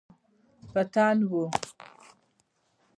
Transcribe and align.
په 0.71 0.81
تن 0.93 1.15
وی 1.29 1.45